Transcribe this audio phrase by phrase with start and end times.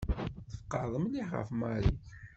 [0.49, 1.93] Tfeqɛeḍ mliḥ ɣef Mary.